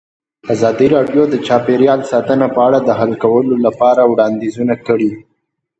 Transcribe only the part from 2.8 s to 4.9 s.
د حل کولو لپاره وړاندیزونه